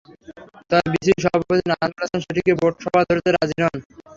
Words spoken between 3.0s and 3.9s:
ধরতে রাজি নন।